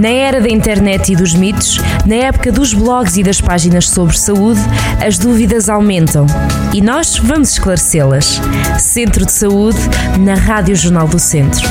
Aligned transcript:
Na 0.00 0.08
era 0.08 0.40
da 0.40 0.48
internet 0.48 1.12
e 1.12 1.14
dos 1.14 1.34
mitos, 1.34 1.76
na 2.06 2.14
época 2.14 2.50
dos 2.50 2.72
blogs 2.72 3.18
e 3.18 3.22
das 3.22 3.38
páginas 3.38 3.86
sobre 3.86 4.16
saúde, 4.16 4.58
as 5.06 5.18
dúvidas 5.18 5.68
aumentam 5.68 6.24
e 6.72 6.80
nós 6.80 7.18
vamos 7.18 7.50
esclarecê-las. 7.50 8.40
Centro 8.78 9.26
de 9.26 9.32
Saúde, 9.32 9.76
na 10.18 10.36
Rádio 10.36 10.74
Jornal 10.74 11.06
do 11.06 11.18
Centro. 11.18 11.68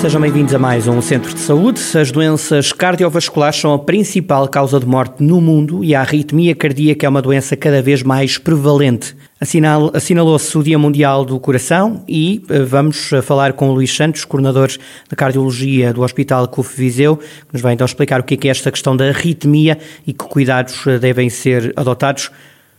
Sejam 0.00 0.22
bem-vindos 0.22 0.54
a 0.54 0.58
mais 0.58 0.88
um 0.88 1.02
Centro 1.02 1.34
de 1.34 1.40
Saúde. 1.40 1.78
As 1.94 2.10
doenças 2.10 2.72
cardiovasculares 2.72 3.60
são 3.60 3.74
a 3.74 3.78
principal 3.78 4.48
causa 4.48 4.80
de 4.80 4.86
morte 4.86 5.22
no 5.22 5.38
mundo 5.38 5.84
e 5.84 5.94
a 5.94 6.00
arritmia 6.00 6.54
cardíaca 6.54 7.04
é 7.04 7.08
uma 7.10 7.20
doença 7.20 7.58
cada 7.58 7.82
vez 7.82 8.02
mais 8.02 8.38
prevalente. 8.38 9.14
Assinal, 9.42 9.90
assinalou-se 9.92 10.56
o 10.56 10.62
Dia 10.62 10.78
Mundial 10.78 11.24
do 11.24 11.36
Coração 11.40 12.04
e 12.06 12.44
uh, 12.48 12.64
vamos 12.64 13.10
uh, 13.10 13.20
falar 13.20 13.54
com 13.54 13.70
o 13.70 13.72
Luís 13.74 13.92
Santos, 13.92 14.24
coordenador 14.24 14.68
de 14.68 15.16
Cardiologia 15.16 15.92
do 15.92 16.02
Hospital 16.02 16.46
CUF 16.46 16.76
Viseu, 16.76 17.16
que 17.16 17.52
nos 17.52 17.60
vai 17.60 17.74
então 17.74 17.84
explicar 17.84 18.20
o 18.20 18.22
que 18.22 18.34
é, 18.34 18.36
que 18.36 18.46
é 18.46 18.52
esta 18.52 18.70
questão 18.70 18.96
da 18.96 19.08
arritmia 19.08 19.80
e 20.06 20.12
que 20.12 20.24
cuidados 20.26 20.86
uh, 20.86 20.96
devem 20.96 21.28
ser 21.28 21.72
adotados. 21.74 22.30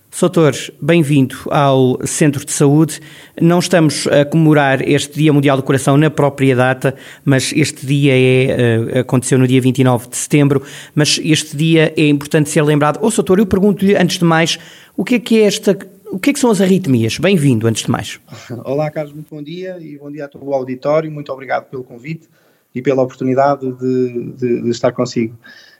Soutor, 0.09 0.53
bem-vindo 0.81 1.35
ao 1.49 1.99
Centro 2.05 2.45
de 2.45 2.53
Saúde. 2.53 3.01
Não 3.41 3.59
estamos 3.59 4.07
a 4.07 4.23
comemorar 4.23 4.87
este 4.87 5.19
Dia 5.19 5.33
Mundial 5.33 5.57
do 5.57 5.63
Coração 5.63 5.97
na 5.97 6.09
própria 6.09 6.55
data, 6.55 6.95
mas 7.25 7.51
este 7.53 7.85
dia 7.85 8.13
é, 8.15 8.99
aconteceu 8.99 9.37
no 9.37 9.47
dia 9.47 9.59
29 9.59 10.07
de 10.07 10.15
setembro, 10.15 10.61
mas 10.95 11.19
este 11.21 11.57
dia 11.57 11.93
é 11.97 12.07
importante 12.07 12.49
ser 12.49 12.61
lembrado. 12.61 12.99
Ô, 13.01 13.07
oh, 13.07 13.11
Soutor, 13.11 13.39
eu 13.39 13.45
pergunto-lhe, 13.47 13.97
antes 13.97 14.19
de 14.19 14.23
mais, 14.23 14.59
o 14.95 15.03
que 15.03 15.15
é 15.15 15.19
que 15.19 15.41
é 15.41 15.45
esta 15.45 15.75
o 16.13 16.19
que 16.19 16.29
é 16.29 16.33
que 16.33 16.39
são 16.39 16.51
as 16.51 16.61
arritmias? 16.61 17.17
Bem-vindo, 17.17 17.65
antes 17.65 17.85
de 17.85 17.89
mais. 17.89 18.19
Olá, 18.63 18.91
Carlos, 18.91 19.13
muito 19.13 19.33
bom 19.33 19.41
dia 19.41 19.79
e 19.81 19.97
bom 19.97 20.11
dia 20.11 20.25
a 20.25 20.27
todo 20.27 20.45
o 20.45 20.53
auditório. 20.53 21.11
Muito 21.11 21.33
obrigado 21.33 21.67
pelo 21.71 21.83
convite 21.83 22.29
e 22.75 22.83
pela 22.83 23.01
oportunidade 23.01 23.71
de, 23.73 24.31
de, 24.33 24.61
de 24.61 24.69
estar 24.69 24.91
consigo. 24.91 25.35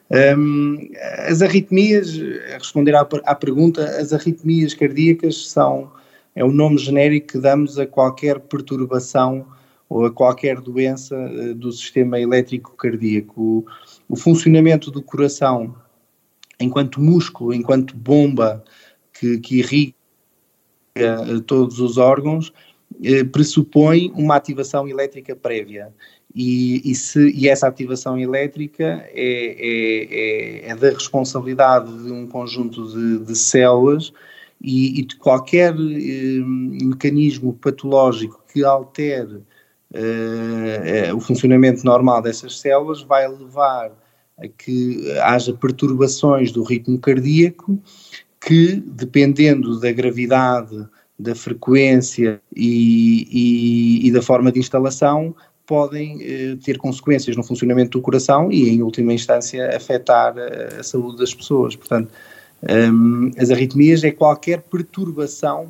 Um, 0.09 0.89
as 1.27 1.43
arritmias, 1.43 2.19
a 2.51 2.57
responder 2.57 2.95
à, 2.95 3.01
à, 3.01 3.35
pergunta, 3.35 3.85
as 3.85 4.11
arritmias 4.11 4.73
cardíacas 4.73 5.49
são 5.49 5.91
é 6.35 6.43
o 6.43 6.51
nome 6.51 6.79
genérico 6.79 7.33
que 7.33 7.37
damos 7.37 7.77
a 7.77 7.85
qualquer 7.85 8.39
perturbação 8.39 9.45
ou 9.87 10.05
a 10.05 10.11
qualquer 10.11 10.59
doença 10.59 11.15
uh, 11.15 11.53
do 11.53 11.71
sistema 11.71 12.19
elétrico 12.19 12.75
cardíaco. 12.75 13.39
O, 13.39 13.65
o 14.09 14.15
funcionamento 14.15 14.89
do 14.89 15.01
coração 15.03 15.75
enquanto 16.59 16.99
músculo, 16.99 17.53
enquanto 17.53 17.95
bomba 17.95 18.63
que, 19.13 19.37
que 19.37 19.59
irriga 19.59 20.02
todos 21.45 21.79
os 21.79 21.97
órgãos, 21.97 22.53
eh, 23.03 23.23
pressupõe 23.23 24.11
uma 24.15 24.35
ativação 24.35 24.87
elétrica 24.87 25.35
prévia. 25.35 25.91
E, 26.35 26.81
e, 26.89 26.95
se, 26.95 27.31
e 27.31 27.47
essa 27.47 27.67
ativação 27.67 28.17
elétrica 28.17 29.05
é, 29.11 29.11
é, 29.13 30.67
é, 30.67 30.69
é, 30.69 30.75
da 30.75 30.89
responsabilidade 30.89 31.91
de 32.03 32.11
um 32.11 32.27
conjunto 32.27 32.87
de, 32.87 33.25
de 33.25 33.35
células 33.35 34.11
e, 34.61 34.99
e, 34.99 35.05
de 35.05 35.15
qualquer 35.15 35.73
eh, 35.73 36.39
mecanismo 36.83 37.53
patológico 37.53 38.43
que 38.51 38.63
altere 38.63 39.43
eh, 39.93 41.11
o 41.13 41.19
funcionamento 41.19 41.85
normal 41.85 42.21
dessas 42.21 42.59
células 42.59 43.01
vai 43.03 43.27
levar 43.27 43.91
a 44.37 44.47
que 44.47 45.11
haja 45.19 45.53
perturbações 45.53 46.51
do 46.51 46.63
ritmo 46.63 46.97
cardíaco 46.97 47.79
que, 48.45 48.75
dependendo 48.85 49.79
da 49.79 49.91
gravidade, 49.91 50.85
da 51.17 51.33
frequência 51.33 52.41
e, 52.55 53.27
e, 53.31 54.07
e 54.07 54.11
da 54.11 54.21
forma 54.21 54.51
de 54.51 54.59
instalação, 54.59 55.35
podem 55.65 56.19
eh, 56.21 56.57
ter 56.63 56.77
consequências 56.77 57.37
no 57.37 57.43
funcionamento 57.43 57.97
do 57.97 58.01
coração 58.01 58.51
e, 58.51 58.69
em 58.69 58.81
última 58.81 59.13
instância, 59.13 59.75
afetar 59.75 60.35
a, 60.37 60.79
a 60.79 60.83
saúde 60.83 61.17
das 61.17 61.33
pessoas. 61.33 61.75
Portanto, 61.75 62.11
um, 62.69 63.31
as 63.37 63.49
arritmias 63.49 64.03
é 64.03 64.11
qualquer 64.11 64.61
perturbação 64.61 65.69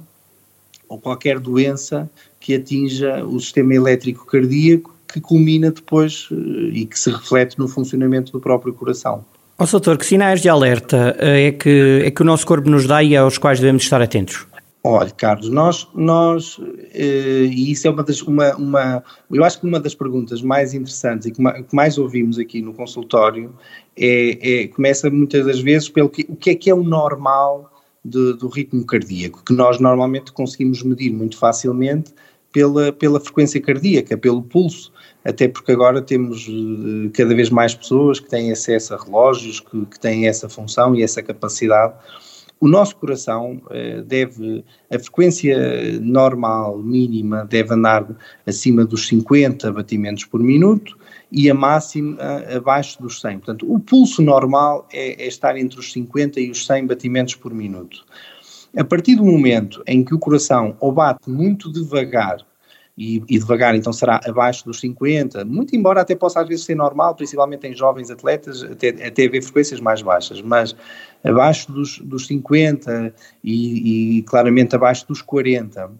ou 0.90 1.00
qualquer 1.00 1.40
doença 1.40 2.10
que 2.40 2.56
atinja 2.56 3.24
o 3.24 3.40
sistema 3.40 3.74
elétrico 3.74 4.26
cardíaco 4.26 4.96
que 5.08 5.22
culmina 5.22 5.72
depois 5.72 6.28
eh, 6.32 6.36
e 6.74 6.86
que 6.86 6.98
se 6.98 7.12
reflete 7.12 7.60
no 7.60 7.68
funcionamento 7.68 8.32
do 8.32 8.40
próprio 8.40 8.74
coração. 8.74 9.24
Ó, 9.64 9.66
oh, 9.66 9.72
doutor, 9.72 9.98
que 9.98 10.06
sinais 10.06 10.42
de 10.42 10.50
alerta 10.50 11.16
eh, 11.18 11.48
é 11.48 11.52
que, 11.54 12.02
é 12.04 12.12
que 12.12 12.22
o 12.22 12.26
nosso 12.26 12.46
corpo 12.46 12.70
nos 12.70 12.86
dá 12.86 13.02
e 13.02 13.16
aos 13.16 13.38
quais 13.38 13.62
devemos 13.62 13.84
estar 13.84 14.02
atentos? 14.02 14.46
Olha, 14.84 15.10
Carlos, 15.12 15.48
nós, 15.48 15.88
nós 15.96 16.60
eh, 16.94 17.46
e 17.50 17.72
isso 17.72 17.88
é 17.88 17.90
uma 17.90 18.04
das, 18.04 18.22
uma, 18.24 18.54
uma, 18.58 19.02
eu 19.32 19.42
acho 19.42 19.62
que 19.62 19.66
uma 19.66 19.80
das 19.80 19.96
perguntas 19.96 20.42
mais 20.42 20.74
interessantes 20.74 21.28
e 21.28 21.32
que, 21.32 21.42
mais 21.74 21.98
ouvimos 21.98 22.38
aqui 22.38 22.62
no 22.62 22.74
consultório 22.74 23.56
é, 23.96 24.64
é, 24.64 24.68
começa 24.68 25.10
muitas 25.10 25.46
das 25.46 25.62
vezes 25.62 25.88
pelo 25.88 26.10
que, 26.10 26.26
o 26.28 26.36
que 26.36 26.50
é 26.50 26.56
que 26.56 26.70
é 26.70 26.74
o 26.74 26.84
normal 26.84 27.72
de, 28.04 28.34
do 28.34 28.50
ritmo 28.50 28.86
cardíaco, 28.86 29.46
que 29.46 29.54
nós 29.54 29.80
normalmente 29.80 30.34
conseguimos 30.34 30.84
medir 30.84 31.14
muito 31.14 31.38
facilmente 31.38 32.14
pela, 32.52 32.92
pela 32.92 33.18
frequência 33.18 33.62
cardíaca, 33.62 34.18
pelo 34.18 34.42
pulso 34.42 34.92
até 35.24 35.48
porque 35.48 35.72
agora 35.72 36.02
temos 36.02 36.48
uh, 36.48 37.10
cada 37.14 37.34
vez 37.34 37.50
mais 37.50 37.74
pessoas 37.74 38.20
que 38.20 38.30
têm 38.30 38.52
acesso 38.52 38.94
a 38.94 38.98
relógios, 38.98 39.60
que, 39.60 39.86
que 39.86 40.00
têm 40.00 40.28
essa 40.28 40.50
função 40.50 40.94
e 40.94 41.02
essa 41.02 41.22
capacidade. 41.22 41.94
O 42.60 42.68
nosso 42.68 42.96
coração 42.98 43.62
uh, 43.66 44.02
deve, 44.04 44.64
a 44.92 45.00
frequência 45.00 46.00
normal, 46.02 46.78
mínima, 46.78 47.46
deve 47.46 47.74
andar 47.74 48.06
acima 48.46 48.86
dos 48.86 49.08
50 49.08 49.72
batimentos 49.72 50.26
por 50.26 50.42
minuto 50.42 50.98
e 51.32 51.50
a 51.50 51.54
máxima 51.54 52.18
abaixo 52.56 53.02
dos 53.02 53.20
100. 53.20 53.40
Portanto, 53.40 53.74
o 53.74 53.80
pulso 53.80 54.22
normal 54.22 54.88
é, 54.94 55.24
é 55.24 55.28
estar 55.28 55.58
entre 55.58 55.80
os 55.80 55.92
50 55.92 56.40
e 56.40 56.52
os 56.52 56.66
100 56.66 56.86
batimentos 56.86 57.36
por 57.36 57.54
minuto. 57.54 58.06
A 58.76 58.84
partir 58.84 59.16
do 59.16 59.24
momento 59.24 59.84
em 59.88 60.04
que 60.04 60.14
o 60.14 60.20
coração 60.20 60.76
ou 60.80 60.92
bate 60.92 61.30
muito 61.30 61.72
devagar 61.72 62.38
e, 62.98 63.24
e, 63.28 63.40
devagar, 63.40 63.76
então 63.76 63.92
será 63.92 64.22
abaixo 64.26 64.66
dos 64.66 64.80
50, 64.80 65.44
muito 65.46 65.76
embora 65.76 66.02
até 66.02 66.16
possa 66.16 66.42
às 66.42 66.48
vezes 66.48 66.66
ser 66.66 66.76
normal, 66.76 67.16
principalmente 67.16 67.68
em 67.68 67.76
jovens 67.76 68.12
atletas, 68.12 68.62
até, 68.64 68.90
até 68.90 69.26
haver 69.26 69.42
frequências 69.42 69.80
mais 69.80 70.02
baixas, 70.02 70.42
mas 70.42 70.76
abaixo 71.24 71.72
dos, 71.72 71.98
dos 72.00 72.28
50 72.28 73.14
e, 73.44 74.18
e 74.18 74.22
claramente 74.24 74.76
abaixo 74.76 75.08
dos 75.08 75.22
40, 75.24 75.92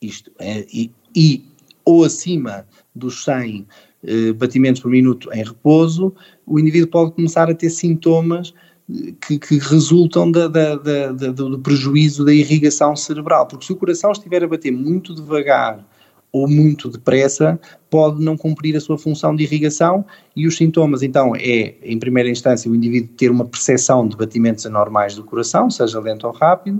isto, 0.00 0.30
é, 0.38 0.64
e, 0.72 0.90
e, 1.14 1.44
ou 1.84 2.04
acima 2.04 2.66
dos 2.94 3.22
100 3.24 3.66
eh, 4.04 4.32
batimentos 4.32 4.80
por 4.80 4.90
minuto 4.90 5.32
em 5.32 5.44
repouso, 5.44 6.14
o 6.46 6.58
indivíduo 6.58 6.88
pode 6.88 7.12
começar 7.12 7.50
a 7.50 7.54
ter 7.54 7.70
sintomas 7.70 8.54
eh, 8.88 9.12
que, 9.26 9.38
que, 9.38 9.58
resultam 9.58 10.30
da, 10.30 10.48
da, 10.48 10.76
da, 10.76 11.12
do 11.12 11.58
prejuízo 11.58 12.24
da 12.24 12.32
irrigação 12.32 12.94
cerebral, 12.96 13.46
porque 13.46 13.66
se 13.66 13.72
o 13.72 13.76
coração 13.76 14.12
estiver 14.12 14.42
a 14.44 14.48
bater 14.48 14.70
muito 14.70 15.14
devagar 15.14 15.84
ou 16.32 16.48
muito 16.48 16.88
depressa, 16.88 17.58
pode 17.88 18.22
não 18.22 18.36
cumprir 18.36 18.76
a 18.76 18.80
sua 18.80 18.98
função 18.98 19.34
de 19.34 19.44
irrigação 19.44 20.04
e 20.34 20.46
os 20.46 20.56
sintomas, 20.56 21.02
então, 21.02 21.34
é, 21.34 21.74
em 21.82 21.98
primeira 21.98 22.28
instância, 22.28 22.70
o 22.70 22.74
indivíduo 22.74 23.14
ter 23.16 23.30
uma 23.30 23.44
percepção 23.44 24.06
de 24.06 24.16
batimentos 24.16 24.66
anormais 24.66 25.14
do 25.14 25.24
coração, 25.24 25.70
seja 25.70 25.98
lento 26.00 26.26
ou 26.26 26.32
rápido, 26.32 26.78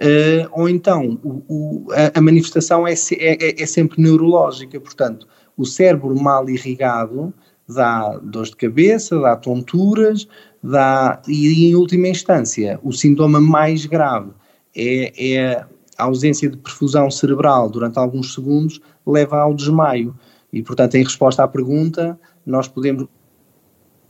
uh, 0.00 0.48
ou 0.52 0.68
então 0.68 1.20
o, 1.22 1.42
o, 1.48 1.86
a, 1.92 2.18
a, 2.18 2.20
manifestação 2.20 2.86
é, 2.86 2.94
é, 3.12 3.62
é 3.62 3.66
sempre 3.66 4.02
neurológica, 4.02 4.80
portanto, 4.80 5.28
o 5.56 5.64
cérebro 5.64 6.20
mal 6.20 6.48
irrigado 6.48 7.32
dá 7.68 8.18
dores 8.18 8.50
de 8.50 8.56
cabeça, 8.56 9.18
dá 9.18 9.36
tonturas, 9.36 10.26
dá, 10.62 11.22
e 11.28 11.68
em 11.68 11.74
última 11.74 12.08
instância, 12.08 12.78
o 12.82 12.92
sintoma 12.92 13.40
mais 13.40 13.86
grave 13.86 14.30
é, 14.76 15.12
é 15.36 15.64
a 15.98 16.04
ausência 16.04 16.48
de 16.48 16.56
perfusão 16.56 17.10
cerebral 17.10 17.68
durante 17.68 17.98
alguns 17.98 18.34
segundos 18.34 18.80
leva 19.06 19.38
ao 19.38 19.54
desmaio. 19.54 20.14
E, 20.52 20.62
portanto, 20.62 20.94
em 20.94 21.02
resposta 21.02 21.42
à 21.42 21.48
pergunta, 21.48 22.18
nós 22.46 22.68
podemos. 22.68 23.06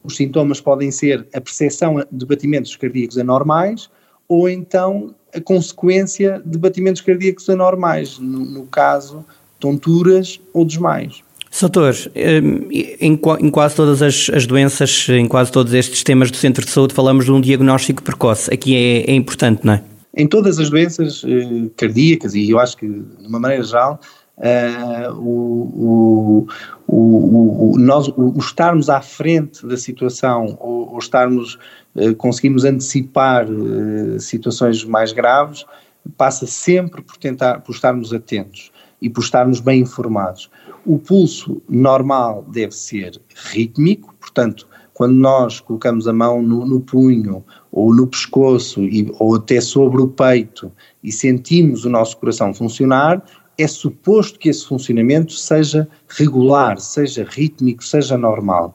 Os 0.03 0.17
sintomas 0.17 0.61
podem 0.61 0.91
ser 0.91 1.27
a 1.35 1.41
percepção 1.41 2.05
de 2.13 2.27
batimentos 2.27 2.77
cardíacos 2.77 3.17
anormais 3.17 3.89
ou 4.29 4.49
então 4.49 5.15
a 5.35 5.41
consequência 5.41 6.43
de 6.45 6.59
batimentos 6.59 7.01
cardíacos 7.01 7.49
anormais, 7.49 8.19
no, 8.19 8.45
no 8.45 8.67
caso, 8.67 9.25
tonturas 9.59 10.41
ou 10.53 10.65
desmaios. 10.65 11.23
Soutor, 11.51 11.95
hum, 12.43 12.69
em, 13.01 13.17
quase 13.51 13.77
todas 13.77 14.03
as, 14.03 14.29
as, 14.29 14.45
doenças, 14.45 15.07
em 15.09 15.27
quase 15.27 15.53
todos 15.53 15.73
estes 15.73 16.03
temas 16.03 16.31
do 16.31 16.37
centro 16.37 16.65
de 16.65 16.71
saúde, 16.71 16.93
falamos 16.93 17.25
de 17.25 17.33
um 17.33 17.41
diagnóstico 17.41 18.03
precoce. 18.03 18.53
Aqui 18.53 18.75
é, 18.77 19.11
é 19.11 19.15
importante, 19.15 19.65
não 19.65 19.75
é? 19.75 19.83
Em 20.17 20.27
todas 20.27 20.59
as 20.59 20.71
doenças 20.71 21.25
eh, 21.27 21.71
cardíacas, 21.77 22.35
e 22.35 22.51
eu 22.51 22.59
acho 22.59 22.77
que 22.77 22.87
de 22.87 23.27
uma 23.27 23.41
maneira 23.41 23.65
geral, 23.65 24.01
uh, 24.39 25.13
o, 25.19 26.47
o, 26.87 27.73
o, 27.73 27.79
nós, 27.79 28.09
o, 28.09 28.39
estarmos 28.39 28.89
à 28.89 29.01
frente 29.01 29.67
da 29.67 29.77
situação 29.77 30.57
ou, 30.61 30.93
ou 30.93 30.99
estarmos, 30.99 31.59
uh, 31.97 32.15
conseguimos 32.17 32.65
antecipar 32.65 33.47
situações 34.21 34.85
mais 34.85 35.13
graves, 35.13 35.65
passa 36.17 36.47
sempre 36.47 37.03
por 37.03 37.17
tentar, 37.17 37.61
por 37.61 37.73
estarmos 37.73 38.13
atentos. 38.13 38.71
e 39.03 39.11
por 39.11 39.23
estarmos 39.23 39.61
bem 39.61 39.83
informados. 39.83 40.51
O 40.87 40.99
pulso 40.99 41.61
normal 41.69 42.43
deve 42.49 42.73
ser 42.73 43.21
rítmico, 43.53 44.15
portanto, 44.19 44.67
quando 44.95 45.15
nós 45.15 45.61
colocamos 45.61 46.07
a 46.07 46.13
mão 46.13 46.41
no, 46.41 46.65
no 46.65 46.81
punho 46.81 47.45
ou 47.71 47.95
no 47.95 48.07
pescoço 48.07 48.81
e, 48.85 49.13
ou 49.19 49.35
até 49.35 49.61
sobre 49.61 50.01
o 50.01 50.09
peito 50.09 50.73
e 51.03 51.11
sentimos 51.11 51.85
o 51.85 51.91
nosso 51.91 52.17
coração 52.17 52.55
funcionar, 52.55 53.23
é 53.59 53.67
suposto 53.67 54.39
que 54.39 54.49
esse 54.49 54.65
funcionamento 54.65 55.33
seja 55.33 55.89
regular, 56.09 56.79
seja 56.79 57.27
rítmico, 57.29 57.85
seja 57.85 58.17
normal. 58.17 58.75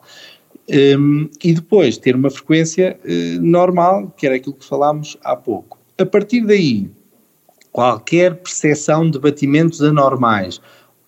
Um, 0.70 1.28
e 1.42 1.54
depois 1.54 1.98
ter 1.98 2.14
uma 2.14 2.30
frequência 2.30 2.98
uh, 3.04 3.42
normal, 3.42 4.14
que 4.16 4.26
era 4.26 4.36
aquilo 4.36 4.54
que 4.54 4.64
falámos 4.64 5.16
há 5.24 5.34
pouco. 5.34 5.78
A 5.98 6.06
partir 6.06 6.42
daí, 6.42 6.90
qualquer 7.72 8.36
percepção 8.36 9.10
de 9.10 9.18
batimentos 9.18 9.82
anormais 9.82 10.60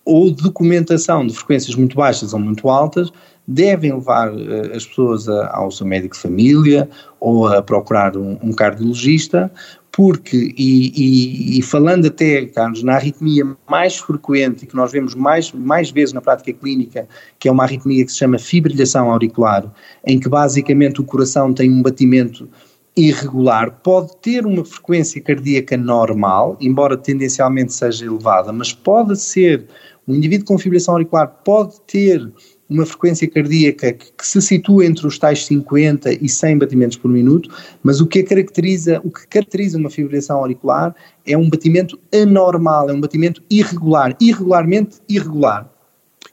ou 0.05 0.29
documentação 0.31 1.25
de 1.25 1.33
frequências 1.33 1.75
muito 1.75 1.95
baixas 1.95 2.33
ou 2.33 2.39
muito 2.39 2.69
altas 2.69 3.09
devem 3.47 3.93
levar 3.93 4.31
uh, 4.31 4.75
as 4.75 4.85
pessoas 4.85 5.27
ao 5.27 5.71
seu 5.71 5.85
médico 5.85 6.15
de 6.15 6.21
família 6.21 6.89
ou 7.19 7.47
a 7.47 7.61
procurar 7.61 8.15
um, 8.17 8.37
um 8.41 8.53
cardiologista, 8.53 9.51
porque, 9.93 10.55
e, 10.57 10.91
e, 10.95 11.59
e, 11.59 11.61
falando 11.61 12.07
até, 12.07 12.47
Carlos, 12.47 12.81
na 12.81 12.95
arritmia 12.95 13.45
mais 13.69 13.97
frequente 13.97 14.63
e 14.63 14.65
que 14.65 14.75
nós 14.75 14.91
vemos 14.91 15.13
mais, 15.13 15.51
mais 15.51 15.91
vezes 15.91 16.13
na 16.13 16.19
prática 16.19 16.51
clínica, 16.51 17.07
que 17.37 17.47
é 17.47 17.51
uma 17.51 17.63
arritmia 17.63 18.03
que 18.03 18.11
se 18.11 18.17
chama 18.17 18.39
fibrilhação 18.39 19.11
auricular, 19.11 19.71
em 20.03 20.19
que 20.19 20.27
basicamente 20.27 20.99
o 20.99 21.03
coração 21.03 21.53
tem 21.53 21.71
um 21.71 21.83
batimento 21.83 22.49
irregular, 22.97 23.79
pode 23.83 24.17
ter 24.17 24.45
uma 24.47 24.65
frequência 24.65 25.21
cardíaca 25.21 25.77
normal, 25.77 26.57
embora 26.59 26.97
tendencialmente 26.97 27.73
seja 27.73 28.05
elevada, 28.05 28.51
mas 28.51 28.73
pode 28.73 29.19
ser, 29.19 29.67
um 30.07 30.15
indivíduo 30.15 30.47
com 30.47 30.57
fibrilação 30.57 30.95
auricular 30.95 31.27
pode 31.43 31.79
ter 31.81 32.31
uma 32.73 32.85
frequência 32.85 33.29
cardíaca 33.29 33.93
que, 33.93 34.11
que, 34.11 34.27
se 34.27 34.41
situa 34.41 34.85
entre 34.85 35.05
os 35.05 35.17
tais 35.17 35.45
50 35.45 36.13
e 36.13 36.27
100 36.27 36.57
batimentos 36.57 36.97
por 36.97 37.09
minuto, 37.09 37.49
mas 37.83 38.01
o 38.01 38.07
que 38.07 38.23
caracteriza, 38.23 38.99
o 39.03 39.11
que 39.11 39.27
caracteriza 39.27 39.77
uma 39.77 39.89
fibrilação 39.89 40.37
auricular 40.37 40.95
é 41.25 41.37
um 41.37 41.49
batimento 41.49 41.99
anormal, 42.13 42.89
é 42.89 42.93
um 42.93 42.99
batimento 42.99 43.43
irregular, 43.49 44.15
irregularmente 44.19 44.97
irregular. 45.07 45.69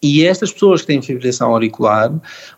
E 0.03 0.25
estas 0.25 0.51
pessoas 0.51 0.81
que 0.81 0.87
têm 0.87 1.03
fibrilação 1.03 1.51
auricular, 1.51 2.11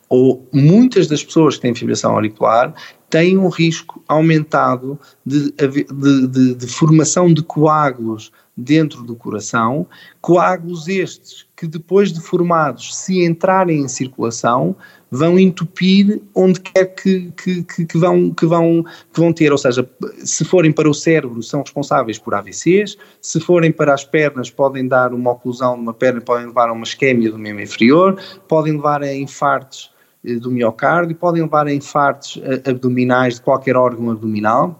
ou 0.09 0.49
muitas 0.53 1.09
das 1.09 1.25
pessoas 1.25 1.57
que 1.57 1.63
têm 1.63 1.75
fibrilação 1.75 2.13
auricular, 2.13 2.73
têm 3.11 3.37
um 3.37 3.49
risco 3.49 4.03
aumentado 4.07 4.99
de, 5.27 5.53
de, 5.53 6.29
de, 6.29 6.55
de 6.55 6.67
formação 6.69 7.35
de 7.35 7.43
coágulos 7.43 8.31
dentro 8.57 9.03
do 9.03 9.17
coração, 9.17 9.87
coágulos 10.21 10.87
estes 10.89 11.47
que 11.57 11.67
depois 11.67 12.13
de 12.13 12.21
formados, 12.21 12.95
se 12.95 13.25
entrarem 13.25 13.81
em 13.81 13.89
circulação, 13.89 14.77
vão 15.11 15.39
entupir 15.39 16.21
onde 16.35 16.59
quer 16.59 16.87
que, 16.87 17.31
que, 17.33 17.63
que, 17.63 17.99
vão, 17.99 18.31
que, 18.31 18.47
vão, 18.47 18.83
que 19.13 19.21
vão 19.21 19.33
ter, 19.33 19.53
ou 19.53 19.59
seja, 19.59 19.89
se 20.17 20.45
forem 20.45 20.73
para 20.73 20.89
o 20.89 20.95
cérebro 20.95 21.43
são 21.43 21.61
responsáveis 21.61 22.19
por 22.19 22.35
AVCs, 22.35 22.97
se 23.21 23.39
forem 23.39 23.71
para 23.71 23.95
as 23.95 24.05
pernas 24.05 24.51
podem 24.51 24.89
dar 24.89 25.13
uma 25.13 25.33
oclusão 25.33 25.75
de 25.75 25.83
uma 25.83 25.95
perna, 25.95 26.21
podem 26.21 26.47
levar 26.47 26.69
a 26.69 26.73
uma 26.73 26.85
isquemia 26.85 27.31
do 27.31 27.39
membro 27.39 27.63
inferior, 27.63 28.19
podem 28.49 28.73
levar 28.73 29.03
a 29.03 29.15
infartos 29.15 29.93
eh, 30.25 30.35
do 30.35 30.51
miocárdio, 30.51 31.15
podem 31.15 31.43
levar 31.43 31.67
a 31.67 31.73
infartos 31.73 32.41
eh, 32.43 32.71
abdominais 32.71 33.35
de 33.35 33.43
qualquer 33.43 33.77
órgão 33.77 34.11
abdominal. 34.11 34.79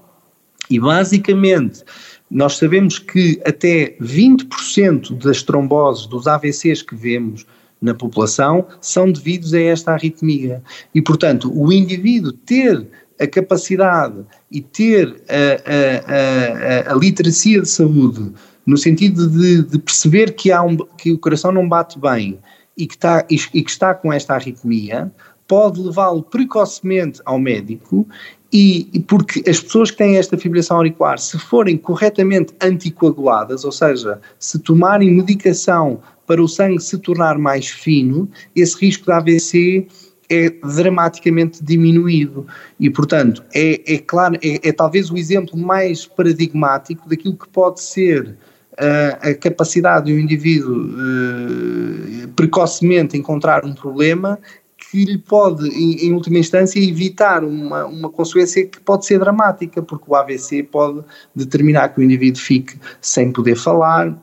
E 0.71 0.81
basicamente 0.81 1.85
nós 2.33 2.57
sabemos 2.57 2.99
que 2.99 3.39
até 3.45 3.95
20% 4.01 5.23
das 5.23 5.43
tromboses, 5.43 6.07
dos 6.07 6.27
AVCs 6.27 6.81
que 6.81 6.97
vemos 6.97 7.45
na 7.79 7.93
população, 7.93 8.67
são 8.81 9.13
devidos 9.13 9.53
a 9.53 9.61
esta 9.61 9.93
arritmia. 9.93 10.63
E, 10.95 11.03
portanto, 11.03 11.53
o 11.55 11.71
indivíduo 11.71 12.33
ter 12.33 12.89
a 13.21 13.27
capacidade 13.27 14.25
e 14.51 14.63
ter 14.63 15.23
a, 15.29 16.89
a, 16.89 16.91
a, 16.91 16.93
a 16.93 16.97
literacia 16.97 17.61
de 17.61 17.69
saúde, 17.69 18.33
no 18.65 18.79
sentido 18.79 19.29
de, 19.29 19.63
de 19.65 19.79
perceber 19.79 20.35
que, 20.35 20.51
há 20.51 20.63
um, 20.63 20.77
que 20.97 21.13
o 21.13 21.19
coração 21.19 21.53
não 21.53 21.69
bate 21.69 21.99
bem 21.99 22.39
e 22.79 22.87
que, 22.87 22.95
está, 22.95 23.27
e, 23.29 23.39
e 23.53 23.63
que 23.63 23.71
está 23.71 23.95
com 23.95 24.11
esta 24.11 24.35
arritmia, 24.35 25.13
pode 25.47 25.83
levá-lo 25.83 26.23
precocemente 26.23 27.21
ao 27.27 27.39
médico 27.39 28.09
e, 28.53 29.01
porque 29.09 29.43
as 29.49 29.61
pessoas 29.61 29.91
que 29.91 29.97
têm 29.97 30.19
esta 30.19 30.37
fibrilação 30.37 30.77
auricular, 30.77 31.19
se 31.19 31.39
forem 31.39 31.79
corretamente 31.79 32.53
anticoaguladas, 32.61 33.65
ou 33.65 33.73
seja, 33.73 34.21
se 34.39 34.59
tomarem 34.59 35.11
medicação 35.11 36.01
para 36.27 36.43
o 36.43 36.47
sangue 36.47 36.81
se 36.81 36.99
tornar 36.99 37.39
mais 37.39 37.69
fino, 37.69 38.29
esse 38.55 38.79
risco 38.79 39.07
de 39.07 39.13
AVC 39.13 39.87
é 40.29 40.51
dramaticamente 40.51 41.63
diminuído. 41.65 42.47
E, 42.79 42.91
portanto, 42.91 43.43
é, 43.55 43.95
é 43.95 43.99
claro, 43.99 44.37
é, 44.43 44.69
é, 44.69 44.73
talvez 44.73 45.11
o 45.11 45.17
exemplo 45.17 45.59
mais 45.59 46.07
paradigmático 46.07 47.09
daquilo 47.09 47.37
que 47.37 47.49
pode 47.49 47.81
ser 47.81 48.37
uh, 48.73 49.29
a 49.29 49.35
capacidade 49.35 50.07
de 50.07 50.15
um 50.15 50.19
indivíduo 50.19 50.87
uh, 50.87 52.29
precocemente 52.35 53.17
encontrar 53.17 53.65
um 53.65 53.75
problema 53.75 54.39
que 54.93 55.07
lhe 55.07 55.17
pode, 55.17 55.67
em, 55.71 56.07
em, 56.07 56.13
última 56.13 56.39
instância, 56.39 56.79
evitar 56.79 57.43
uma, 57.43 57.87
uma 57.87 58.11
consequência 58.11 58.67
que 58.67 58.79
pode 58.79 59.07
ser 59.07 59.19
dramática, 59.19 59.81
porque 59.81 60.05
o 60.07 60.15
AVC 60.15 60.65
pode 60.65 61.03
determinar 61.35 61.89
que 61.89 62.01
o 62.01 62.03
indivíduo 62.03 62.43
fique 62.43 62.79
sem 63.01 63.33
poder 63.33 63.57
falar, 63.57 64.15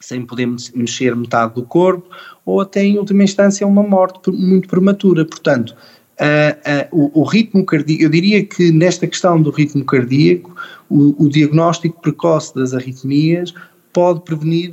sem 0.00 0.24
poder 0.24 0.46
mexer 0.76 1.16
metade 1.16 1.56
do 1.56 1.64
corpo, 1.64 2.08
ou 2.44 2.60
até, 2.60 2.84
em 2.84 2.96
última 2.98 3.24
instância, 3.24 3.66
uma 3.66 3.82
morte 3.82 4.30
muito 4.30 4.68
prematura. 4.68 5.24
Portanto, 5.24 5.74
uh, 6.20 6.94
uh, 6.94 7.10
o, 7.12 7.22
o, 7.22 7.24
ritmo 7.24 7.66
cardíaco, 7.66 8.04
eu 8.04 8.08
diria 8.08 8.44
que 8.44 8.70
nesta 8.70 9.08
questão 9.08 9.42
do 9.42 9.50
ritmo 9.50 9.84
cardíaco, 9.84 10.54
o, 10.88 11.24
o 11.24 11.28
diagnóstico 11.28 12.00
precoce 12.00 12.54
das 12.54 12.72
arritmias 12.72 13.52
pode 13.92 14.20
prevenir 14.20 14.72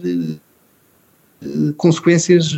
consequências 1.78 2.56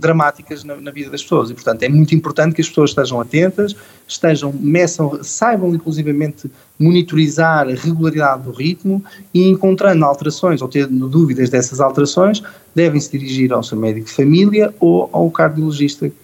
dramáticas 0.00 0.64
na, 0.64 0.76
na, 0.76 0.90
vida 0.90 1.10
das 1.10 1.22
pessoas 1.22 1.50
e, 1.50 1.54
portanto, 1.54 1.82
é 1.82 1.88
muito 1.88 2.14
importante 2.14 2.54
que 2.54 2.60
as 2.60 2.68
pessoas 2.68 2.90
estejam 2.90 3.20
atentas, 3.20 3.76
estejam, 4.08 4.52
meçam, 4.58 5.22
saibam 5.22 5.74
inclusivamente 5.74 6.50
monitorizar 6.78 7.68
a 7.68 7.74
regularidade 7.74 8.44
do 8.44 8.50
ritmo 8.50 9.04
e 9.32 9.46
encontrando 9.46 10.04
alterações 10.04 10.62
ou 10.62 10.68
tendo 10.68 11.06
dúvidas 11.06 11.50
dessas 11.50 11.80
alterações, 11.80 12.42
devem 12.74 12.98
se 13.00 13.10
dirigir 13.16 13.52
ao 13.52 13.62
seu 13.62 13.78
médico 13.78 14.06
de 14.06 14.12
família 14.12 14.74
ou 14.80 15.08
ao 15.12 15.30
cardiologista 15.30 16.08
que, 16.08 16.16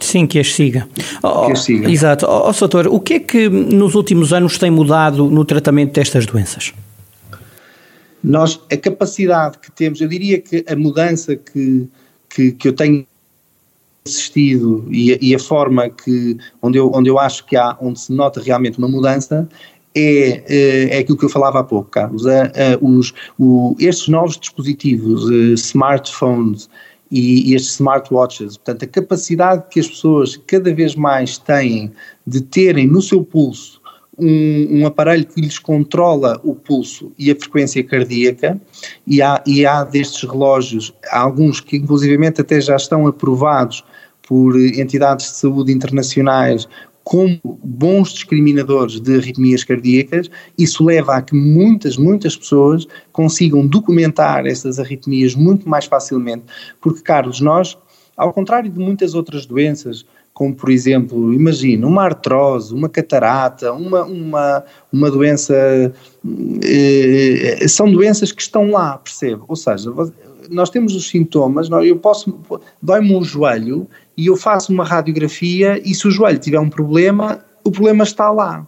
Sim, 0.00 0.26
que 0.26 0.38
as 0.38 0.54
siga. 0.54 0.88
Oh, 1.22 1.46
que 1.46 1.52
as 1.52 1.64
siga. 1.64 1.90
Exato. 1.90 2.24
Ó 2.26 2.48
oh, 2.48 2.52
Soutor, 2.52 2.86
o 2.86 3.00
que 3.00 3.14
é 3.14 3.20
que 3.20 3.48
nos 3.48 3.94
últimos 3.96 4.32
anos 4.32 4.56
tem 4.56 4.70
mudado 4.70 5.28
no 5.28 5.44
tratamento 5.44 5.92
destas 5.92 6.24
doenças? 6.24 6.72
Nós, 8.28 8.60
a 8.70 8.76
capacidade 8.76 9.58
que 9.58 9.72
temos, 9.72 10.02
eu 10.02 10.06
diria 10.06 10.38
que 10.38 10.62
a 10.68 10.76
mudança 10.76 11.34
que, 11.34 11.88
que, 12.28 12.52
que 12.52 12.68
eu 12.68 12.74
tenho 12.74 13.06
assistido 14.06 14.86
e, 14.90 15.30
e, 15.30 15.34
a 15.34 15.38
forma 15.38 15.88
que, 15.88 16.36
onde 16.60 16.76
eu, 16.76 16.92
onde 16.94 17.08
eu 17.08 17.18
acho 17.18 17.46
que 17.46 17.56
há, 17.56 17.74
onde 17.80 17.98
se 17.98 18.12
nota 18.12 18.42
realmente 18.42 18.76
uma 18.76 18.86
mudança, 18.86 19.48
é, 19.94 20.42
é, 20.46 20.96
é 20.96 20.98
aquilo 20.98 21.16
que 21.16 21.24
eu 21.24 21.30
falava 21.30 21.60
há 21.60 21.64
pouco, 21.64 21.88
Carlos. 21.90 22.24
os, 22.82 23.14
o, 23.38 23.74
estes 23.80 24.08
novos 24.08 24.36
dispositivos, 24.36 25.24
uh, 25.24 25.54
smartphones 25.54 26.68
e, 27.10 27.50
e 27.50 27.54
estes 27.54 27.72
smartwatches, 27.76 28.58
portanto, 28.58 28.82
a 28.82 28.88
capacidade 28.88 29.64
que 29.70 29.80
as 29.80 29.88
pessoas 29.88 30.36
cada 30.46 30.74
vez 30.74 30.94
mais 30.94 31.38
têm 31.38 31.90
de 32.26 32.42
terem 32.42 32.86
no 32.86 33.00
seu 33.00 33.24
pulso 33.24 33.77
um, 34.18 34.80
um, 34.80 34.86
aparelho 34.86 35.26
que 35.26 35.40
lhes 35.40 35.58
controla 35.58 36.40
o 36.42 36.54
pulso 36.54 37.12
e 37.18 37.30
a 37.30 37.36
frequência 37.36 37.82
cardíaca, 37.84 38.60
e 39.06 39.22
há, 39.22 39.42
e 39.46 39.64
há 39.64 39.84
destes 39.84 40.28
relógios, 40.28 40.92
há 41.10 41.20
alguns 41.20 41.60
que 41.60 41.76
inclusivamente 41.76 42.40
até 42.40 42.60
já 42.60 42.76
estão 42.76 43.06
aprovados 43.06 43.84
por 44.26 44.58
entidades 44.60 45.26
de 45.26 45.36
saúde 45.36 45.72
internacionais 45.72 46.68
como 47.08 47.40
bons 47.64 48.12
discriminadores 48.12 49.00
de 49.00 49.16
arritmias 49.16 49.64
cardíacas, 49.64 50.30
isso 50.58 50.84
leva 50.84 51.14
a 51.16 51.22
que 51.22 51.34
muitas, 51.34 51.96
muitas 51.96 52.36
pessoas 52.36 52.86
consigam 53.12 53.66
documentar 53.66 54.46
essas 54.46 54.78
arritmias 54.78 55.34
muito 55.34 55.66
mais 55.66 55.86
facilmente, 55.86 56.44
porque, 56.82 57.00
Carlos, 57.00 57.40
nós, 57.40 57.78
ao 58.14 58.30
contrário 58.30 58.70
de 58.70 58.78
muitas 58.78 59.14
outras 59.14 59.46
doenças, 59.46 60.04
como 60.38 60.54
por 60.54 60.70
exemplo, 60.70 61.34
imagina, 61.34 61.84
uma 61.84 62.04
artrose, 62.04 62.72
uma 62.72 62.88
catarata, 62.88 63.72
uma, 63.72 64.04
uma, 64.04 64.64
uma 64.92 65.10
doença, 65.10 65.52
eh, 66.62 67.66
são 67.66 67.90
doenças 67.90 68.30
que 68.30 68.40
estão 68.40 68.70
lá, 68.70 68.98
percebe? 68.98 69.42
Ou 69.48 69.56
seja, 69.56 69.90
nós 70.48 70.70
temos 70.70 70.94
os 70.94 71.08
sintomas, 71.08 71.68
eu 71.84 71.96
posso, 71.96 72.38
dói-me 72.80 73.16
um 73.16 73.24
joelho 73.24 73.88
e 74.16 74.28
eu 74.28 74.36
faço 74.36 74.72
uma 74.72 74.84
radiografia 74.84 75.82
e 75.84 75.92
se 75.92 76.06
o 76.06 76.10
joelho 76.12 76.38
tiver 76.38 76.60
um 76.60 76.70
problema, 76.70 77.44
o 77.64 77.72
problema 77.72 78.04
está 78.04 78.30
lá. 78.30 78.64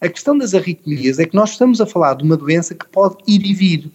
A 0.00 0.08
questão 0.08 0.36
das 0.36 0.52
arritmias 0.52 1.20
é 1.20 1.26
que 1.26 1.36
nós 1.36 1.50
estamos 1.50 1.80
a 1.80 1.86
falar 1.86 2.14
de 2.14 2.24
uma 2.24 2.36
doença 2.36 2.74
que 2.74 2.88
pode 2.88 3.18
ir 3.28 3.46
e 3.46 3.54
vir. 3.54 3.88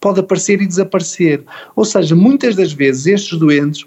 pode 0.00 0.18
aparecer 0.18 0.60
e 0.60 0.66
desaparecer. 0.66 1.44
Ou 1.76 1.84
seja, 1.84 2.16
muitas 2.16 2.56
das 2.56 2.72
vezes 2.72 3.06
estes 3.06 3.38
doentes 3.38 3.86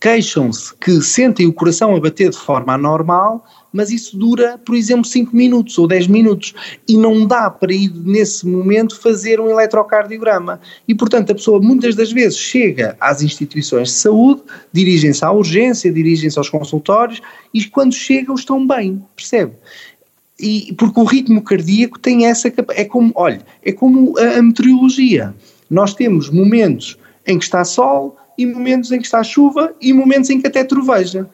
queixam-se 0.00 0.74
que 0.76 1.00
sentem 1.02 1.46
o 1.46 1.52
coração 1.52 1.94
a 1.94 2.00
bater 2.00 2.30
de 2.30 2.36
forma 2.36 2.74
anormal, 2.74 3.44
mas 3.72 3.90
isso 3.90 4.16
dura, 4.16 4.58
por 4.58 4.74
exemplo, 4.74 5.04
5 5.04 5.34
minutos 5.34 5.78
ou 5.78 5.86
10 5.86 6.06
minutos 6.06 6.54
e 6.86 6.96
não 6.96 7.26
dá 7.26 7.50
para 7.50 7.72
ir 7.72 7.90
nesse 8.04 8.46
momento 8.46 9.00
fazer 9.00 9.40
um 9.40 9.48
eletrocardiograma. 9.48 10.60
E, 10.86 10.94
portanto, 10.94 11.32
a 11.32 11.34
pessoa 11.34 11.60
muitas 11.60 11.96
das 11.96 12.12
vezes 12.12 12.38
chega 12.38 12.96
às 13.00 13.22
instituições 13.22 13.88
de 13.88 13.94
saúde, 13.94 14.42
dirigem-se 14.72 15.24
à 15.24 15.32
urgência, 15.32 15.92
dirigem-se 15.92 16.38
aos 16.38 16.50
consultórios 16.50 17.20
e 17.52 17.64
quando 17.64 17.94
chegam 17.94 18.34
estão 18.34 18.64
bem, 18.66 19.02
percebe? 19.16 19.52
E, 20.38 20.74
porque 20.76 21.00
o 21.00 21.04
ritmo 21.04 21.42
cardíaco 21.42 21.98
tem 21.98 22.26
essa 22.26 22.52
é 22.70 22.84
como, 22.84 23.12
olha, 23.14 23.40
é 23.62 23.72
como 23.72 24.18
a, 24.18 24.38
a 24.38 24.42
meteorologia. 24.42 25.34
Nós 25.70 25.94
temos 25.94 26.28
momentos 26.28 26.98
em 27.26 27.38
que 27.38 27.44
está 27.44 27.64
sol, 27.64 28.16
e 28.36 28.46
momentos 28.46 28.90
em 28.92 28.98
que 28.98 29.04
está 29.04 29.22
chuva 29.22 29.72
e 29.80 29.92
momentos 29.92 30.30
em 30.30 30.40
que 30.40 30.46
até 30.46 30.64
troveja. 30.64 31.28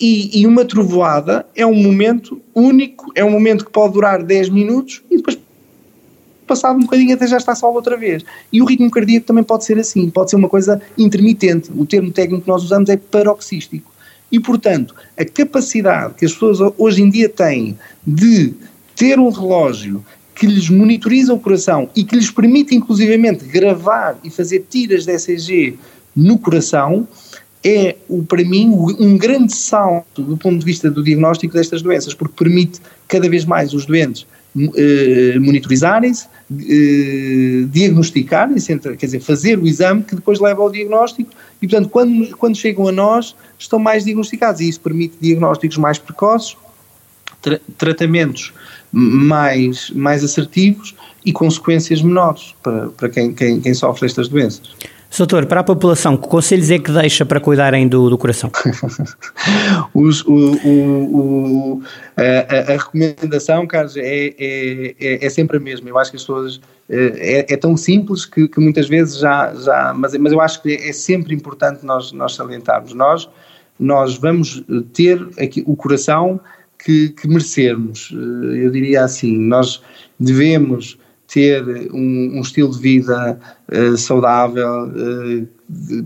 E, 0.00 0.40
e, 0.40 0.46
uma 0.46 0.64
trovoada 0.64 1.44
é 1.56 1.66
um 1.66 1.74
momento 1.74 2.40
único, 2.54 3.10
é 3.16 3.24
um 3.24 3.30
momento 3.30 3.64
que 3.64 3.72
pode 3.72 3.94
durar 3.94 4.22
10 4.22 4.48
minutos 4.48 5.02
e 5.10 5.16
depois, 5.16 5.36
passado 6.46 6.76
um 6.76 6.82
bocadinho, 6.82 7.14
até 7.14 7.26
já 7.26 7.36
está 7.36 7.52
sol 7.54 7.74
outra 7.74 7.96
vez. 7.96 8.24
E 8.52 8.62
o 8.62 8.64
ritmo 8.64 8.88
cardíaco 8.90 9.26
também 9.26 9.42
pode 9.42 9.64
ser 9.64 9.76
assim, 9.76 10.08
pode 10.08 10.30
ser 10.30 10.36
uma 10.36 10.48
coisa 10.48 10.80
intermitente. 10.96 11.72
O 11.76 11.84
termo 11.84 12.12
técnico 12.12 12.42
que 12.42 12.48
nós 12.48 12.62
usamos 12.62 12.88
é 12.88 12.96
paroxístico. 12.96 13.90
E, 14.30 14.38
portanto, 14.38 14.94
a 15.16 15.24
capacidade 15.24 16.14
que 16.14 16.24
as 16.24 16.32
pessoas 16.32 16.58
hoje 16.78 17.02
em 17.02 17.10
dia 17.10 17.28
têm 17.28 17.76
de 18.06 18.54
ter 18.94 19.18
um 19.18 19.30
relógio 19.30 20.04
que 20.34 20.46
lhes 20.46 20.70
monitoriza 20.70 21.34
o 21.34 21.40
coração 21.40 21.90
e 21.96 22.04
que 22.04 22.14
lhes 22.14 22.30
permite, 22.30 22.74
inclusivamente, 22.74 23.44
gravar 23.44 24.16
e 24.22 24.30
fazer 24.30 24.64
tiras 24.70 25.04
de 25.04 25.12
ECG 25.12 25.78
no 26.18 26.38
coração 26.38 27.06
é, 27.64 27.96
para 28.28 28.44
mim, 28.44 28.70
um 28.70 29.18
grande 29.18 29.54
salto 29.54 30.22
do 30.22 30.36
ponto 30.36 30.58
de 30.58 30.64
vista 30.64 30.90
do 30.90 31.02
diagnóstico 31.02 31.54
destas 31.54 31.82
doenças, 31.82 32.14
porque 32.14 32.34
permite 32.36 32.80
cada 33.06 33.28
vez 33.28 33.44
mais 33.44 33.74
os 33.74 33.84
doentes 33.84 34.26
eh, 34.76 35.38
monitorizarem-se, 35.38 36.26
eh, 36.50 37.66
diagnosticarem-se, 37.68 38.78
quer 38.78 39.06
dizer, 39.06 39.20
fazer 39.20 39.58
o 39.58 39.66
exame 39.66 40.02
que 40.02 40.14
depois 40.14 40.40
leva 40.40 40.62
ao 40.62 40.70
diagnóstico 40.70 41.30
e, 41.60 41.68
portanto, 41.68 41.90
quando, 41.90 42.36
quando 42.36 42.56
chegam 42.56 42.88
a 42.88 42.92
nós, 42.92 43.36
estão 43.58 43.78
mais 43.78 44.04
diagnosticados 44.04 44.60
e 44.60 44.68
isso 44.68 44.80
permite 44.80 45.16
diagnósticos 45.20 45.76
mais 45.76 45.98
precoces, 45.98 46.56
tra 47.42 47.60
tratamentos 47.76 48.52
mais, 48.90 49.90
mais 49.90 50.24
assertivos 50.24 50.94
e 51.24 51.32
consequências 51.32 52.00
menores 52.02 52.54
para, 52.62 52.88
para 52.88 53.08
quem, 53.08 53.34
quem, 53.34 53.60
quem 53.60 53.74
sofre 53.74 54.06
estas 54.06 54.28
doenças. 54.28 54.74
Doutor, 55.16 55.46
para 55.46 55.60
a 55.60 55.64
população, 55.64 56.16
que 56.16 56.28
conselhos 56.28 56.70
é 56.70 56.78
que 56.78 56.92
deixa 56.92 57.24
para 57.24 57.40
cuidarem 57.40 57.88
do, 57.88 58.10
do 58.10 58.18
coração? 58.18 58.50
Os, 59.94 60.24
o, 60.24 60.32
o, 60.32 61.16
o, 61.16 61.82
a, 62.16 62.72
a, 62.72 62.76
recomendação, 62.76 63.66
Carlos, 63.66 63.96
é, 63.96 64.26
é, 64.38 64.94
é, 65.00 65.26
é, 65.26 65.30
sempre 65.30 65.56
a 65.56 65.60
mesma. 65.60 65.88
Eu 65.88 65.98
acho 65.98 66.10
que 66.10 66.16
as 66.16 66.22
pessoas. 66.22 66.60
Eh, 66.90 67.46
é, 67.48 67.54
é 67.54 67.56
tão 67.56 67.76
simples 67.76 68.24
que, 68.24 68.46
que, 68.48 68.60
muitas 68.60 68.88
vezes 68.88 69.18
já. 69.18 69.52
já 69.54 69.94
mas, 69.96 70.14
mas 70.16 70.32
eu 70.32 70.40
acho 70.40 70.62
que 70.62 70.74
é 70.74 70.92
sempre 70.92 71.34
importante 71.34 71.84
nós, 71.84 72.12
nós 72.12 72.34
salientarmos. 72.34 72.92
Nós, 72.92 73.28
nós 73.78 74.16
vamos 74.16 74.62
ter 74.92 75.26
aqui 75.38 75.64
o 75.66 75.74
coração 75.74 76.38
que, 76.78 77.08
que 77.08 77.26
merecermos. 77.26 78.12
Eh, 78.12 78.66
eu 78.66 78.70
diria 78.70 79.04
assim: 79.04 79.36
nós 79.36 79.82
devemos 80.20 80.98
ter 81.28 81.62
um, 81.92 82.38
um 82.38 82.40
estilo 82.40 82.70
de 82.70 82.78
vida 82.80 83.38
uh, 83.70 83.96
saudável, 83.96 84.88
uh, 84.88 85.46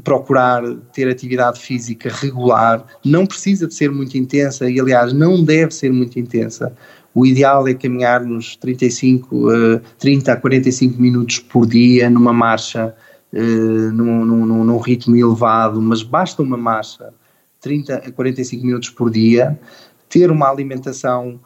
procurar 0.03 0.63
ter 0.93 1.09
atividade 1.09 1.61
física 1.61 2.11
regular, 2.11 2.85
não 3.05 3.25
precisa 3.25 3.69
de 3.69 3.75
ser 3.75 3.91
muito 3.91 4.19
intensa 4.19 4.69
e, 4.69 4.81
aliás, 4.81 5.13
não 5.13 5.43
deve 5.43 5.73
ser 5.73 5.93
muito 5.93 6.19
intensa. 6.19 6.73
O 7.15 7.25
ideal 7.25 7.69
é 7.69 7.75
caminharmos 7.75 8.57
35, 8.57 9.37
uh, 9.37 9.81
30 9.99 10.33
a 10.33 10.37
45 10.37 11.01
minutos 11.01 11.39
por 11.39 11.67
dia 11.67 12.11
numa 12.11 12.33
marcha, 12.33 12.93
uh, 13.33 13.93
num, 13.93 14.25
num, 14.25 14.65
num 14.65 14.79
ritmo 14.79 15.15
elevado, 15.15 15.81
mas 15.81 16.03
basta 16.03 16.43
uma 16.43 16.57
marcha 16.57 17.13
30 17.61 17.95
a 17.95 18.11
45 18.11 18.67
minutos 18.67 18.91
por 18.91 19.09
dia, 19.09 19.57
ter 20.09 20.33
uma 20.33 20.51
alimentação 20.51 21.39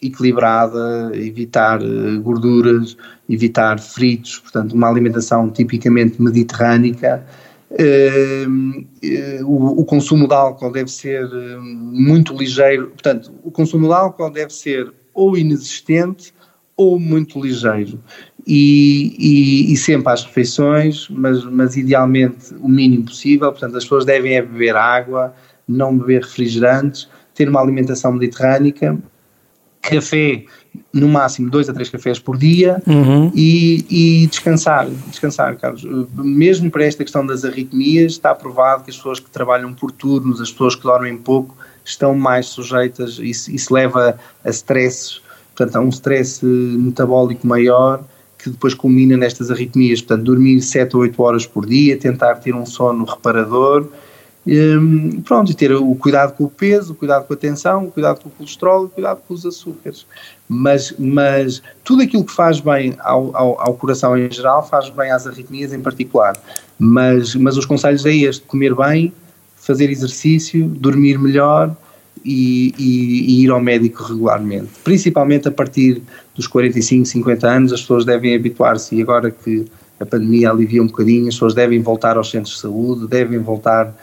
equilibrada, 0.00 1.10
evitar 1.14 1.80
eh, 1.82 2.16
gorduras, 2.18 2.96
evitar 3.28 3.80
fritos, 3.80 4.38
portanto, 4.38 4.72
uma 4.72 4.88
alimentação 4.88 5.50
tipicamente 5.50 6.20
mediterrânica. 6.22 7.24
Uh, 7.70 8.80
uh, 9.44 9.80
o, 9.80 9.84
consumo 9.84 10.26
de 10.26 10.32
álcool 10.32 10.72
deve 10.72 10.90
ser 10.90 11.28
muito 11.60 12.34
ligeiro, 12.34 12.86
portanto, 12.88 13.30
o 13.44 13.50
consumo 13.50 13.86
de 13.86 13.92
álcool 13.92 14.30
deve 14.30 14.54
ser 14.54 14.90
ou 15.12 15.36
inexistente 15.36 16.32
ou 16.74 16.98
muito 16.98 17.38
ligeiro. 17.38 18.00
E, 18.46 19.14
e, 19.18 19.72
e, 19.74 19.76
sempre 19.76 20.10
às 20.10 20.24
refeições, 20.24 21.06
mas, 21.10 21.44
mas 21.44 21.76
idealmente 21.76 22.54
o 22.60 22.68
mínimo 22.68 23.04
possível. 23.04 23.50
Portanto, 23.50 23.76
as 23.76 23.84
pessoas 23.84 24.06
devem 24.06 24.36
é 24.36 24.40
beber 24.40 24.74
água, 24.74 25.34
não 25.66 25.98
beber 25.98 26.22
refrigerantes, 26.22 27.06
ter 27.34 27.46
uma 27.46 27.60
alimentação 27.60 28.12
mediterrânica 28.12 28.98
café, 29.88 30.44
no 30.92 31.08
máximo 31.08 31.50
dois 31.50 31.68
a 31.68 31.72
três 31.72 31.88
cafés 31.88 32.18
por 32.18 32.36
dia 32.36 32.82
uhum. 32.86 33.30
e, 33.34 33.84
e, 34.22 34.26
descansar, 34.26 34.88
descansar, 35.08 35.56
Carlos. 35.56 35.84
Mesmo 36.14 36.70
para 36.70 36.84
esta 36.84 37.02
questão 37.02 37.24
das 37.26 37.44
arritmias, 37.44 38.12
está 38.12 38.34
provado 38.34 38.84
que 38.84 38.90
as 38.90 38.96
pessoas 38.96 39.20
que 39.20 39.30
trabalham 39.30 39.72
por 39.72 39.90
turnos, 39.90 40.40
as 40.40 40.50
pessoas 40.50 40.74
que 40.74 40.82
dormem 40.82 41.16
pouco, 41.16 41.56
estão 41.84 42.14
mais 42.14 42.46
sujeitas, 42.46 43.18
isso, 43.18 43.50
isso 43.50 43.72
leva 43.72 44.18
a 44.44 44.50
stresses, 44.50 45.20
portanto, 45.56 45.76
a 45.76 45.80
um 45.80 45.88
stress 45.88 46.44
metabólico 46.44 47.46
maior 47.46 48.04
que 48.38 48.50
depois 48.50 48.72
culmina 48.72 49.16
nestas 49.16 49.50
arritmias. 49.50 50.00
Portanto, 50.00 50.24
dormir 50.24 50.60
7 50.60 50.94
ou 50.94 51.02
8 51.02 51.22
horas 51.22 51.46
por 51.46 51.66
dia, 51.66 51.98
tentar 51.98 52.36
ter 52.36 52.54
um 52.54 52.64
sono 52.64 53.04
reparador 53.04 53.88
um, 54.50 55.20
pronto, 55.20 55.50
e 55.52 55.54
ter 55.54 55.72
o 55.72 55.94
cuidado 55.94 56.32
com 56.32 56.44
o 56.44 56.48
peso, 56.48 56.92
o 56.92 56.96
cuidado 56.96 57.26
com 57.26 57.34
a 57.34 57.36
tensão, 57.36 57.84
o 57.84 57.90
cuidado 57.90 58.20
com 58.22 58.30
o 58.30 58.32
colesterol, 58.32 58.84
o 58.84 58.88
cuidado 58.88 59.20
com 59.28 59.34
os 59.34 59.44
açúcares. 59.44 60.06
Mas, 60.48 60.94
mas 60.98 61.62
tudo 61.84 62.02
aquilo 62.02 62.24
que 62.24 62.32
faz 62.32 62.58
bem 62.58 62.96
ao, 63.00 63.36
ao, 63.36 63.60
ao, 63.60 63.74
coração 63.74 64.16
em 64.16 64.30
geral 64.30 64.66
faz 64.66 64.88
bem 64.88 65.10
às 65.10 65.26
arritmias 65.26 65.72
em 65.74 65.80
particular. 65.80 66.34
Mas, 66.78 67.34
mas 67.34 67.58
os 67.58 67.66
conselhos 67.66 68.06
é 68.06 68.14
este: 68.14 68.42
comer 68.46 68.74
bem, 68.74 69.12
fazer 69.56 69.90
exercício, 69.90 70.66
dormir 70.66 71.18
melhor 71.18 71.76
e, 72.24 72.72
e, 72.78 73.32
e 73.32 73.44
ir 73.44 73.50
ao 73.50 73.60
médico 73.60 74.02
regularmente. 74.02 74.70
Principalmente 74.82 75.48
a 75.48 75.50
partir 75.50 76.00
dos 76.34 76.46
45, 76.46 77.04
50 77.04 77.46
anos, 77.46 77.72
as 77.72 77.82
pessoas 77.82 78.06
devem 78.06 78.34
habituar-se. 78.34 78.96
E 78.96 79.02
agora 79.02 79.30
que 79.30 79.66
a 80.00 80.06
pandemia 80.06 80.50
alivia 80.50 80.82
um 80.82 80.86
bocadinho, 80.86 81.28
as 81.28 81.34
pessoas 81.34 81.54
devem 81.54 81.82
voltar 81.82 82.16
aos 82.16 82.30
centros 82.30 82.54
de 82.54 82.60
saúde, 82.60 83.06
devem 83.06 83.38
voltar 83.40 83.94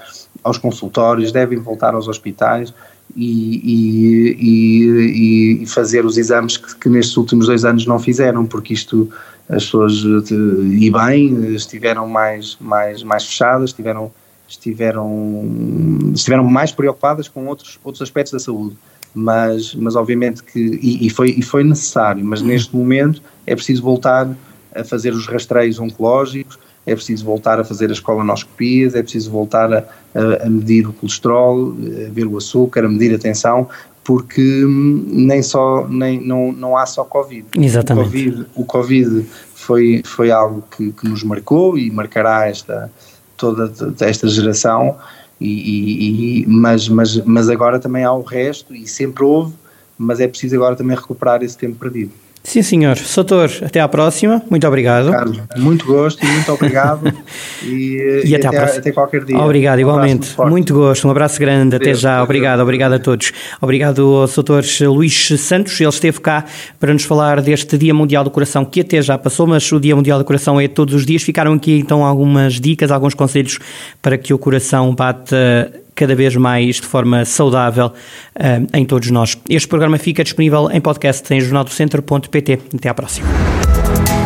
aos 0.44 0.58
consultórios, 0.58 1.32
devem 1.32 1.60
voltar 1.60 1.94
aos 1.94 2.08
hospitais 2.08 2.74
e, 3.16 4.32
e, 4.42 5.64
e 5.64 5.66
fazer 5.66 6.06
os 6.06 6.18
exames 6.18 6.58
que, 6.58 6.76
que, 6.76 6.90
nestes 6.90 7.16
últimos 7.18 7.48
dois 7.48 7.66
anos 7.66 7.86
não 7.86 8.00
fizeram, 8.00 8.46
porque 8.46 8.74
isto 8.74 9.10
as 9.48 9.66
pessoas, 9.66 9.94
e 10.02 10.90
bem, 10.90 11.54
estiveram 11.54 12.08
mais, 12.08 12.58
mais, 12.60 13.04
mais 13.04 13.26
fechadas, 13.26 13.70
estiveram, 13.70 14.12
estiveram, 14.48 16.12
estiveram 16.14 16.44
mais 16.44 16.72
preocupadas 16.72 17.28
com 17.28 17.46
outros, 17.46 17.80
outros 17.84 18.02
aspectos 18.02 18.34
da 18.34 18.40
saúde. 18.40 18.76
Mas, 19.14 19.74
mas 19.76 19.96
obviamente 19.96 20.44
que, 20.44 20.60
e, 20.60 21.08
e 21.08 21.10
foi, 21.10 21.30
e 21.38 21.42
foi 21.42 21.64
necessário, 21.64 22.26
mas 22.26 22.42
neste 22.42 22.76
momento 22.76 23.22
é 23.46 23.56
preciso 23.56 23.82
voltar 23.82 24.30
a 24.74 24.84
fazer 24.84 25.14
os 25.14 25.26
rastreios 25.26 25.80
oncológicos, 25.80 26.60
é 26.86 26.94
preciso 26.94 27.26
voltar 27.26 27.60
a 27.60 27.64
fazer 27.64 27.92
as 27.92 28.00
colonoscopias, 28.00 28.96
é 28.96 29.02
preciso 29.02 29.32
voltar 29.32 29.74
a, 29.74 29.84
a, 30.14 30.46
a 30.46 30.50
medir 30.50 30.88
o 30.88 30.94
colesterol, 30.94 31.74
a 32.08 32.12
ver 32.12 32.28
o 32.28 32.38
açúcar, 32.38 32.86
a 32.86 32.90
medir 32.90 33.14
a 33.16 33.18
tensão, 33.18 33.68
porque 34.04 34.64
hum, 34.64 35.04
nem 35.08 35.42
só, 35.42 35.88
nem, 35.88 36.22
não, 36.26 36.52
não 36.52 36.78
há 36.78 36.86
só 36.86 37.04
Covid. 37.04 37.48
Exatamente. 37.58 38.08
O 38.08 38.12
Covid, 38.12 38.46
o 38.56 38.66
COVID 38.66 39.26
foi, 39.54 40.04
foi 40.06 40.32
algo 40.32 40.64
que, 40.76 40.92
que 40.92 41.10
nos 41.10 41.24
marcou 41.24 41.78
e 41.78 41.90
marcará 41.90 42.48
esta, 42.48 42.92
toda 43.36 43.74
esta 44.02 44.28
geração, 44.28 44.96
e, 45.42 46.44
e, 46.44 46.46
mas, 46.48 46.88
mas, 46.88 47.18
mas 47.26 47.50
agora 47.50 47.80
também 47.80 48.04
há 48.04 48.14
o 48.14 48.22
resto, 48.22 48.76
e 48.76 48.88
sempre 48.88 49.24
houve, 49.24 49.54
mas 49.98 50.20
é 50.20 50.28
preciso 50.28 50.56
agora 50.56 50.76
também 50.76 50.96
recuperar 50.96 51.42
esse 51.42 51.58
tempo 51.58 51.76
perdido. 51.76 52.12
Sim, 52.46 52.62
senhor. 52.62 52.96
Soutor, 52.96 53.50
até 53.66 53.80
à 53.82 53.88
próxima. 53.88 54.40
Muito 54.52 54.68
obrigado. 54.68 55.10
Carlos, 55.10 55.42
muito 55.58 55.84
gosto 55.84 56.24
e 56.24 56.28
muito 56.28 56.52
obrigado. 56.52 57.12
e, 57.66 58.22
e, 58.24 58.28
e 58.28 58.36
até, 58.36 58.48
até, 58.48 58.78
até, 58.78 58.92
qualquer 58.92 59.26
dia. 59.26 59.40
Obrigado, 59.40 59.78
um 59.80 59.82
igualmente. 59.82 60.28
Muito, 60.38 60.52
muito, 60.52 60.74
gosto, 60.76 61.08
um 61.08 61.12
abraço 61.12 61.40
grande, 61.40 61.72
Deus, 61.72 61.82
até 61.82 61.94
já. 61.96 62.16
Deus, 62.18 62.24
obrigado, 62.24 62.58
Deus. 62.58 62.64
obrigado 62.64 62.94
a 62.94 63.00
todos. 63.00 63.32
Obrigado 63.60 64.04
ao 64.04 64.28
Dr. 64.28 64.88
Luís 64.88 65.28
Santos, 65.40 65.82
ele 65.82 65.90
esteve 65.90 66.22
cá 66.22 66.46
para 66.80 66.94
nos 66.94 67.04
falar 67.04 67.42
deste 67.42 67.80
Dia 67.80 67.96
Mundial 67.96 68.24
do 68.24 68.30
Coração, 68.30 68.64
que 68.64 68.82
até 68.82 69.02
já 69.02 69.18
passou, 69.18 69.48
mas 69.48 69.70
o 69.72 69.80
Dia 69.80 69.96
Mundial 69.96 70.20
do 70.20 70.26
Coração 70.26 70.62
é 70.62 70.68
todos 70.68 70.94
os 70.94 71.04
dias. 71.04 71.24
Ficaram 71.24 71.54
aqui 71.54 71.80
então 71.80 72.06
algumas 72.06 72.60
dicas, 72.60 72.92
alguns 72.92 73.16
conselhos 73.16 73.58
para 74.04 74.20
que 74.20 74.32
o 74.32 74.38
coração 74.38 74.94
bata 74.94 75.74
cada 75.96 76.14
vez 76.14 76.36
mais 76.36 76.76
de 76.76 76.88
forma 76.88 77.26
saudável 77.26 77.88
uh, 77.88 78.68
em 78.78 78.86
todos 78.86 79.10
nós. 79.10 79.38
Este 79.50 79.68
programa 79.68 79.98
fica 79.98 80.24
disponível 80.24 80.70
em 80.70 80.82
podcast 80.82 81.34
em 81.34 81.40
jornaldocentro.pt. 81.40 82.60
Até 82.76 82.90
à 82.90 82.94
próxima. 82.94 83.28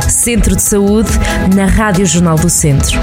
Centro 0.09 0.55
de 0.55 0.61
Saúde, 0.61 1.09
na 1.55 1.65
Rádio 1.65 2.05
Jornal 2.05 2.38
do 2.38 2.49
Centro. 2.49 2.99